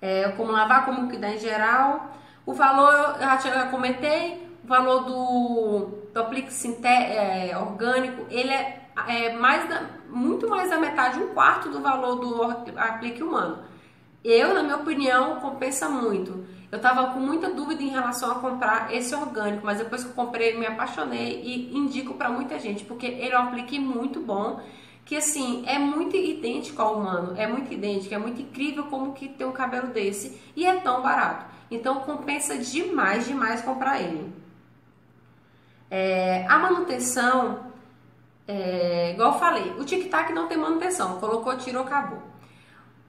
É, 0.00 0.28
como 0.36 0.52
lavar, 0.52 0.84
como 0.84 1.08
cuidar 1.08 1.32
em 1.32 1.38
geral. 1.38 2.14
O 2.46 2.52
valor, 2.52 3.16
eu 3.16 3.20
já, 3.20 3.36
já 3.38 3.66
comentei, 3.68 4.46
o 4.62 4.66
valor 4.66 5.04
do, 5.04 5.88
do 6.12 6.20
aplique 6.20 6.50
é, 6.84 7.56
orgânico, 7.56 8.26
ele 8.30 8.50
é, 8.50 8.82
é 9.08 9.32
mais 9.32 9.68
da, 9.68 9.82
muito 10.08 10.48
mais 10.48 10.68
da 10.68 10.78
metade, 10.78 11.18
um 11.18 11.34
quarto 11.34 11.70
do 11.70 11.80
valor 11.80 12.16
do 12.16 12.42
aplique 12.76 13.22
humano. 13.22 13.64
Eu, 14.22 14.54
na 14.54 14.62
minha 14.62 14.76
opinião, 14.76 15.40
compensa 15.40 15.88
muito. 15.88 16.46
Eu 16.72 16.76
estava 16.76 17.12
com 17.12 17.20
muita 17.20 17.50
dúvida 17.50 17.82
em 17.82 17.88
relação 17.88 18.32
a 18.32 18.34
comprar 18.36 18.92
esse 18.92 19.14
orgânico, 19.14 19.64
mas 19.64 19.78
depois 19.78 20.02
que 20.02 20.10
eu 20.10 20.14
comprei, 20.14 20.58
me 20.58 20.66
apaixonei 20.66 21.40
e 21.42 21.76
indico 21.76 22.14
para 22.14 22.30
muita 22.30 22.58
gente, 22.58 22.84
porque 22.84 23.06
ele 23.06 23.32
é 23.32 23.38
um 23.38 23.44
aplique 23.44 23.78
muito 23.78 24.20
bom, 24.20 24.60
que 25.04 25.16
assim, 25.16 25.62
é 25.66 25.78
muito 25.78 26.16
idêntico 26.16 26.80
ao 26.80 26.98
humano, 26.98 27.34
é 27.36 27.46
muito 27.46 27.72
idêntico, 27.72 28.14
é 28.14 28.18
muito 28.18 28.40
incrível 28.40 28.84
como 28.84 29.12
que 29.12 29.28
tem 29.28 29.46
um 29.46 29.52
cabelo 29.52 29.88
desse 29.88 30.40
e 30.56 30.66
é 30.66 30.74
tão 30.80 31.02
barato. 31.02 31.53
Então 31.74 32.00
compensa 32.00 32.56
demais, 32.56 33.26
demais 33.26 33.62
comprar 33.62 34.00
ele. 34.00 34.32
É, 35.90 36.46
a 36.48 36.58
manutenção, 36.58 37.66
é, 38.48 39.12
igual 39.12 39.32
eu 39.34 39.38
falei, 39.38 39.72
o 39.78 39.84
tic-tac 39.84 40.32
não 40.32 40.48
tem 40.48 40.56
manutenção, 40.56 41.20
colocou, 41.20 41.56
tirou, 41.56 41.82
acabou. 41.82 42.22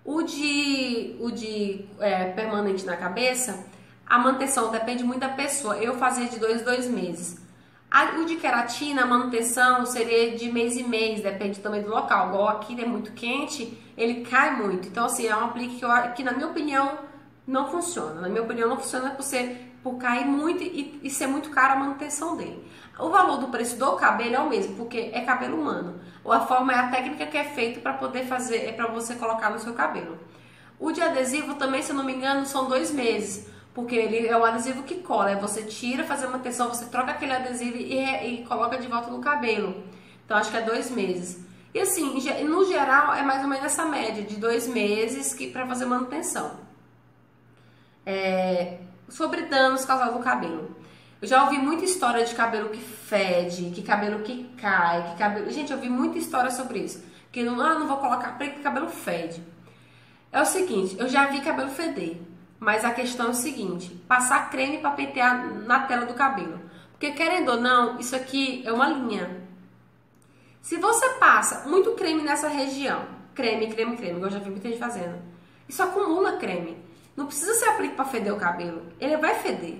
O 0.04 0.22
de, 0.22 1.16
o 1.20 1.32
de 1.32 1.86
é, 2.00 2.26
permanente 2.26 2.86
na 2.86 2.96
cabeça, 2.96 3.66
a 4.06 4.20
manutenção 4.20 4.70
depende 4.70 5.04
muito 5.04 5.22
da 5.22 5.30
pessoa. 5.30 5.78
Eu 5.78 5.96
fazia 5.96 6.28
de 6.28 6.38
dois, 6.38 6.62
dois 6.62 6.88
meses. 6.88 7.44
A, 7.90 8.20
o 8.20 8.26
de 8.26 8.36
queratina, 8.36 9.04
a 9.04 9.06
manutenção 9.06 9.86
seria 9.86 10.36
de 10.36 10.52
mês 10.52 10.78
em 10.78 10.84
mês, 10.84 11.22
depende 11.24 11.60
também 11.60 11.82
do 11.82 11.90
local. 11.90 12.28
Igual 12.28 12.50
aqui 12.50 12.80
é 12.80 12.86
muito 12.86 13.14
quente, 13.14 13.76
ele 13.98 14.26
cai 14.26 14.56
muito. 14.56 14.88
Então, 14.88 15.06
assim, 15.06 15.26
é 15.26 15.36
um 15.36 15.46
aplique 15.46 15.78
que, 15.78 15.86
eu, 15.86 15.90
que 16.14 16.24
na 16.24 16.34
minha 16.34 16.48
opinião, 16.48 17.00
não 17.48 17.70
funciona. 17.70 18.22
Na 18.22 18.30
minha 18.30 18.44
opinião, 18.44 18.70
não 18.70 18.78
funciona 18.78 19.12
por, 19.12 19.24
ser, 19.24 19.74
por 19.84 19.98
cair 19.98 20.26
muito 20.26 20.64
e, 20.64 21.00
e 21.04 21.10
ser 21.10 21.28
muito 21.28 21.50
caro 21.50 21.74
a 21.74 21.76
manutenção 21.78 22.36
dele. 22.36 22.66
O 22.98 23.10
valor 23.10 23.38
do 23.38 23.48
preço 23.48 23.78
do 23.78 23.92
cabelo 23.94 24.36
é 24.36 24.40
o 24.40 24.50
mesmo, 24.50 24.76
porque 24.76 25.12
é 25.14 25.22
cabelo 25.22 25.60
humano. 25.60 26.00
Ou 26.24 26.32
a 26.32 26.42
forma 26.42 26.74
é 26.74 26.78
a 26.78 26.88
técnica 26.90 27.26
que 27.28 27.38
é 27.38 27.44
feita 27.44 27.80
para 27.80 27.94
poder 27.94 28.26
fazer, 28.26 28.66
é 28.66 28.72
para 28.72 28.88
você 28.88 29.16
colocar 29.16 29.50
no 29.50 29.60
seu 29.60 29.74
cabelo. 29.74 30.18
O 30.80 30.92
de 30.92 31.02
adesivo 31.02 31.56
também, 31.56 31.82
se 31.82 31.92
eu 31.92 31.96
não 31.96 32.04
me 32.04 32.14
engano, 32.14 32.46
são 32.46 32.68
dois 32.68 32.92
meses. 32.92 33.48
Porque 33.74 33.96
ele 33.96 34.28
é 34.28 34.38
um 34.38 34.44
adesivo 34.44 34.84
que 34.84 34.96
cola. 34.96 35.32
É 35.32 35.36
você 35.36 35.64
tira, 35.64 36.04
fazer 36.04 36.26
uma 36.26 36.34
manutenção, 36.34 36.70
você 36.70 36.86
troca 36.86 37.12
aquele 37.12 37.34
adesivo 37.34 37.78
e, 37.78 37.94
e 37.96 38.46
coloca 38.46 38.78
de 38.78 38.88
volta 38.88 39.12
no 39.12 39.20
cabelo. 39.20 39.84
Então 40.26 40.38
acho 40.38 40.50
que 40.50 40.58
é 40.58 40.62
dois 40.62 40.90
meses. 40.90 41.46
E 41.74 41.80
assim, 41.80 42.18
no 42.46 42.66
geral, 42.66 43.14
é 43.14 43.22
mais 43.22 43.44
ou 43.44 43.50
menos 43.50 43.66
essa 43.66 43.86
média 43.86 44.24
de 44.24 44.38
dois 44.38 44.66
meses 44.66 45.34
que 45.34 45.52
para 45.52 45.68
fazer 45.68 45.86
manutenção. 45.86 46.65
É, 48.06 48.80
sobre 49.10 49.44
danos 49.44 49.86
causados 49.86 50.16
no 50.16 50.22
cabelo. 50.22 50.76
Eu 51.22 51.28
já 51.28 51.44
ouvi 51.44 51.58
muita 51.58 51.86
história 51.86 52.24
de 52.24 52.36
cabelo 52.36 52.70
que 52.70 52.80
fede, 52.80 53.72
que 53.72 53.82
cabelo 53.82 54.22
que 54.22 54.44
cai, 54.58 55.10
que 55.10 55.18
cabelo. 55.18 55.50
Gente, 55.50 55.72
eu 55.72 55.78
ouvi 55.78 55.90
muita 55.90 56.18
história 56.18 56.52
sobre 56.52 56.80
isso. 56.80 57.04
Que 57.32 57.44
não, 57.44 57.60
ah, 57.60 57.80
não 57.80 57.88
vou 57.88 57.98
colocar 57.98 58.38
porque 58.38 58.60
cabelo 58.62 58.88
fede. 58.90 59.42
É 60.32 60.42
o 60.42 60.46
seguinte, 60.46 60.98
eu 61.00 61.08
já 61.08 61.28
vi 61.28 61.42
cabelo 61.42 61.70
feder, 61.70 62.18
mas 62.60 62.84
a 62.84 62.92
questão 62.92 63.28
é 63.28 63.30
o 63.30 63.34
seguinte: 63.34 63.90
passar 64.08 64.50
creme 64.50 64.80
para 64.80 64.92
pentear 64.92 65.46
na 65.66 65.80
tela 65.82 66.06
do 66.06 66.14
cabelo. 66.14 66.60
Porque 66.92 67.12
querendo 67.12 67.50
ou 67.50 67.62
não, 67.62 68.00
isso 68.00 68.16
aqui 68.16 68.62
é 68.66 68.72
uma 68.72 68.88
linha. 68.88 69.44
Se 70.62 70.78
você 70.78 71.10
passa 71.12 71.68
muito 71.68 71.92
creme 71.92 72.22
nessa 72.22 72.48
região, 72.48 73.06
creme, 73.34 73.68
creme, 73.68 73.96
creme, 73.96 74.18
igual 74.18 74.26
eu 74.26 74.38
já 74.38 74.40
vi 74.40 74.50
muita 74.50 74.68
gente 74.68 74.80
fazendo, 74.80 75.22
isso 75.68 75.82
acumula 75.84 76.38
creme. 76.38 76.78
Não 77.16 77.26
precisa 77.26 77.54
ser 77.54 77.66
aplique 77.70 77.96
para 77.96 78.06
feder 78.06 78.34
o 78.34 78.38
cabelo. 78.38 78.84
Ele 79.00 79.16
vai 79.18 79.36
feder. 79.36 79.80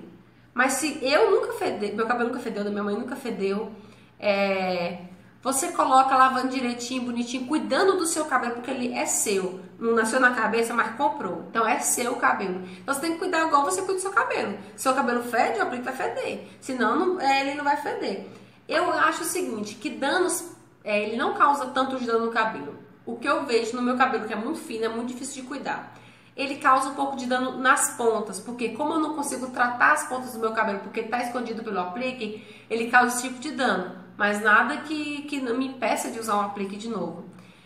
Mas 0.54 0.74
se 0.74 1.00
eu 1.02 1.32
nunca 1.32 1.54
fedei, 1.54 1.92
meu 1.94 2.08
cabelo 2.08 2.30
nunca 2.30 2.40
fedeu, 2.40 2.64
da 2.64 2.70
minha 2.70 2.84
mãe 2.84 2.96
nunca 2.96 3.16
fedeu, 3.16 3.74
é, 4.18 5.00
você 5.44 5.74
coloca 5.74 6.16
lavando 6.16 6.48
direitinho, 6.48 7.04
bonitinho, 7.04 7.46
cuidando 7.46 7.98
do 7.98 8.06
seu 8.06 8.24
cabelo, 8.24 8.54
porque 8.54 8.72
ele 8.72 8.94
é 8.94 9.06
seu. 9.06 9.60
Não 9.78 9.94
nasceu 9.94 10.22
na 10.22 10.32
cabeça, 10.32 10.74
mas 10.74 10.96
comprou. 10.96 11.46
Então 11.50 11.68
é 11.68 11.80
seu 11.80 12.16
cabelo. 12.16 12.62
Então 12.82 12.94
você 12.94 13.02
tem 13.02 13.12
que 13.12 13.20
cuidar 13.20 13.46
igual 13.46 13.66
você 13.66 13.82
cuida 13.82 13.96
do 13.96 14.00
seu 14.00 14.12
cabelo. 14.12 14.58
Seu 14.78 14.94
cabelo 14.94 15.24
fede, 15.24 15.60
o 15.60 15.64
aplique 15.64 15.84
vai 15.84 15.94
feder. 15.94 16.48
Senão 16.62 16.98
não, 16.98 17.22
é, 17.22 17.42
ele 17.42 17.56
não 17.56 17.66
vai 17.66 17.76
feder. 17.76 18.26
Eu 18.66 18.92
acho 18.94 19.24
o 19.24 19.26
seguinte, 19.26 19.76
que 19.76 19.90
danos, 19.90 20.52
é, 20.86 21.04
ele 21.04 21.18
não 21.18 21.34
causa 21.34 21.66
tantos 21.66 22.06
danos 22.06 22.28
no 22.28 22.32
cabelo. 22.32 22.80
O 23.06 23.18
que 23.18 23.28
eu 23.28 23.46
vejo 23.46 23.76
no 23.76 23.82
meu 23.82 23.98
cabelo, 23.98 24.26
que 24.26 24.34
é 24.34 24.38
muito 24.38 24.60
fino, 24.60 24.86
é 24.86 24.90
muito 24.90 25.10
difícil 25.10 25.42
de 25.42 25.48
cuidar 25.50 25.94
ele 26.36 26.58
causa 26.58 26.90
um 26.90 26.96
pouco 26.96 27.16
de 27.16 27.26
dano 27.26 27.58
nas 27.58 27.92
pontas, 27.96 28.40
porque 28.40 28.70
como 28.70 28.94
eu 28.94 29.00
não 29.00 29.16
consigo 29.16 29.48
tratar 29.48 29.94
as 29.94 30.08
pontas 30.08 30.34
do 30.34 30.40
meu 30.40 30.52
cabelo 30.52 30.80
porque 30.80 31.00
está 31.02 31.24
escondido 31.24 31.64
pelo 31.64 31.80
aplique, 31.80 32.46
ele 32.70 32.90
causa 32.92 33.16
esse 33.16 33.30
tipo 33.30 33.40
de 33.40 33.52
dano, 33.52 33.96
mas 34.18 34.42
nada 34.42 34.78
que, 34.78 35.22
que 35.24 35.40
me 35.40 35.68
impeça 35.68 36.12
de 36.12 36.20
usar 36.20 36.36
um 36.38 36.42
aplique 36.42 36.76
de 36.76 36.90
novo. 36.90 37.26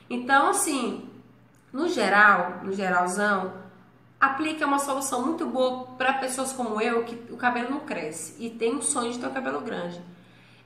Então, 0.10 0.50
assim, 0.50 1.10
no 1.74 1.88
geral, 1.88 2.60
no 2.64 2.72
geralzão, 2.72 3.54
aplique 4.20 4.62
é 4.62 4.66
uma 4.66 4.80
solução 4.80 5.26
muito 5.26 5.46
boa 5.46 5.88
para 5.98 6.14
pessoas 6.14 6.52
como 6.52 6.82
eu, 6.82 7.04
que 7.06 7.34
o 7.34 7.38
cabelo 7.38 7.72
não 7.72 7.80
cresce 7.80 8.36
e 8.44 8.50
tem 8.50 8.76
o 8.76 8.82
sonho 8.82 9.12
de 9.12 9.20
ter 9.20 9.28
o 9.28 9.32
cabelo 9.32 9.62
grande. 9.62 10.00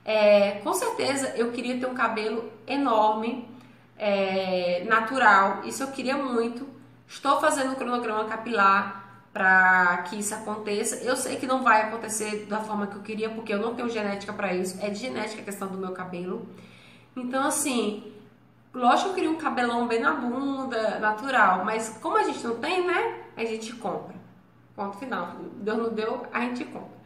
É, 0.04 0.60
com 0.62 0.74
certeza 0.74 1.32
eu 1.36 1.50
queria 1.52 1.78
ter 1.78 1.86
um 1.86 1.94
cabelo 1.94 2.52
enorme, 2.66 3.48
é, 3.96 4.84
natural, 4.86 5.62
isso 5.64 5.82
eu 5.82 5.88
queria 5.88 6.16
muito, 6.16 6.66
Estou 7.14 7.40
fazendo 7.40 7.72
o 7.72 7.76
cronograma 7.76 8.24
capilar 8.24 9.22
para 9.32 9.98
que 10.08 10.18
isso 10.18 10.34
aconteça. 10.34 10.96
Eu 10.96 11.16
sei 11.16 11.36
que 11.36 11.46
não 11.46 11.62
vai 11.62 11.82
acontecer 11.82 12.44
da 12.46 12.58
forma 12.58 12.88
que 12.88 12.96
eu 12.96 13.02
queria, 13.02 13.30
porque 13.30 13.54
eu 13.54 13.60
não 13.60 13.72
tenho 13.72 13.88
genética 13.88 14.32
para 14.32 14.52
isso. 14.52 14.76
É 14.84 14.90
de 14.90 14.98
genética 14.98 15.40
a 15.40 15.44
questão 15.44 15.68
do 15.68 15.78
meu 15.78 15.92
cabelo. 15.92 16.46
Então, 17.16 17.46
assim, 17.46 18.12
lógico 18.74 19.04
que 19.04 19.10
eu 19.10 19.14
queria 19.14 19.30
um 19.30 19.36
cabelão 19.36 19.86
bem 19.86 20.00
na 20.00 20.12
bunda, 20.12 20.98
natural. 20.98 21.64
Mas 21.64 21.96
como 22.02 22.16
a 22.16 22.24
gente 22.24 22.44
não 22.44 22.56
tem, 22.56 22.84
né? 22.84 23.22
A 23.36 23.44
gente 23.44 23.72
compra. 23.74 24.16
Ponto 24.74 24.98
final. 24.98 25.36
Deus 25.58 25.78
não 25.78 25.90
deu, 25.94 26.26
a 26.32 26.40
gente 26.40 26.64
compra. 26.64 26.98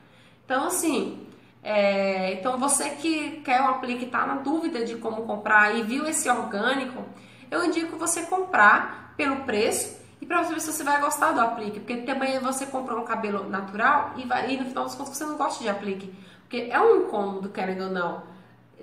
Então, 0.47 0.65
assim, 0.65 1.27
é, 1.62 2.33
então 2.33 2.57
você 2.57 2.91
que 2.91 3.43
quer 3.43 3.61
um 3.61 3.69
aplique, 3.69 4.07
tá 4.07 4.27
na 4.27 4.37
dúvida 4.37 4.87
de 4.87 4.97
como 4.97 5.27
comprar 5.27 5.77
e 5.77 5.83
viu 5.83 6.07
esse 6.07 6.31
orgânico, 6.31 7.05
eu 7.50 7.62
indico 7.67 7.99
você 7.99 8.23
comprar 8.23 9.12
pelo 9.19 9.45
preço 9.45 9.98
e 10.21 10.27
para 10.27 10.43
você 10.43 10.55
ver 10.55 10.61
se 10.61 10.73
você 10.73 10.83
vai 10.83 11.01
gostar 11.01 11.33
do 11.33 11.41
aplique, 11.41 11.81
porque 11.81 11.99
também 11.99 12.39
você 12.41 12.67
comprou 12.67 13.01
um 13.01 13.05
cabelo 13.05 13.49
natural 13.49 14.15
e, 14.17 14.25
vai, 14.25 14.53
e 14.53 14.59
no 14.59 14.67
final 14.67 14.85
das 14.85 14.95
contas 14.95 15.17
você 15.17 15.25
não 15.25 15.37
gosta 15.37 15.63
de 15.63 15.69
aplique, 15.69 16.13
porque 16.41 16.69
é 16.71 16.81
um 16.81 17.03
incômodo, 17.03 17.49
querendo 17.51 17.85
ou 17.85 17.91
não. 17.91 18.23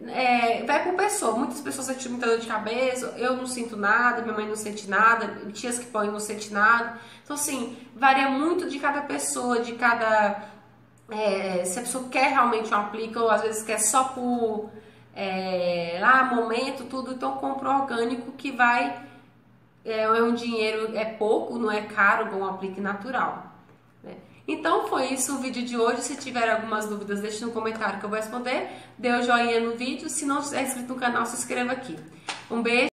É, 0.07 0.63
vai 0.63 0.83
por 0.83 0.93
pessoa, 0.93 1.37
muitas 1.37 1.61
pessoas 1.61 1.87
sentem 1.87 2.11
muita 2.11 2.27
dor 2.27 2.37
de 2.37 2.47
cabeça, 2.47 3.13
eu 3.17 3.35
não 3.37 3.47
sinto 3.47 3.77
nada, 3.77 4.21
minha 4.21 4.33
mãe 4.33 4.47
não 4.47 4.55
sente 4.55 4.89
nada, 4.89 5.27
tias 5.53 5.79
que 5.79 5.85
põem 5.85 6.11
não 6.11 6.19
sente 6.19 6.51
nada. 6.53 6.99
Então, 7.23 7.35
assim, 7.35 7.77
varia 7.95 8.29
muito 8.29 8.69
de 8.69 8.77
cada 8.77 9.01
pessoa, 9.01 9.59
de 9.59 9.73
cada. 9.73 10.49
É, 11.09 11.63
se 11.63 11.79
a 11.79 11.81
pessoa 11.81 12.09
quer 12.09 12.29
realmente 12.29 12.73
um 12.73 12.77
aplique, 12.77 13.17
ou 13.17 13.29
às 13.29 13.41
vezes 13.41 13.63
quer 13.63 13.79
só 13.79 14.05
por 14.05 14.69
é, 15.15 15.97
lá, 16.01 16.25
momento, 16.25 16.85
tudo, 16.85 17.13
então 17.13 17.37
compra 17.37 17.69
orgânico 17.69 18.33
que 18.33 18.51
vai 18.51 19.01
é, 19.85 20.01
é 20.01 20.23
um 20.23 20.33
dinheiro, 20.33 20.97
é 20.97 21.05
pouco, 21.05 21.57
não 21.59 21.71
é 21.71 21.81
caro, 21.81 22.31
bom 22.31 22.43
aplique 22.43 22.81
natural. 22.81 23.53
Né? 24.03 24.15
Então 24.47 24.87
foi 24.87 25.13
isso 25.13 25.35
o 25.35 25.39
vídeo 25.39 25.63
de 25.63 25.77
hoje. 25.77 26.01
Se 26.01 26.15
tiver 26.15 26.49
algumas 26.49 26.87
dúvidas, 26.87 27.21
deixe 27.21 27.45
no 27.45 27.51
comentário 27.51 27.99
que 27.99 28.05
eu 28.05 28.09
vou 28.09 28.17
responder. 28.17 28.67
Dê 28.97 29.11
o 29.11 29.19
um 29.19 29.23
joinha 29.23 29.59
no 29.59 29.75
vídeo. 29.75 30.09
Se 30.09 30.25
não 30.25 30.39
estiver 30.39 30.63
inscrito 30.63 30.93
no 30.93 30.99
canal, 30.99 31.25
se 31.25 31.35
inscreva 31.35 31.71
aqui. 31.71 31.95
Um 32.49 32.61
beijo. 32.61 32.89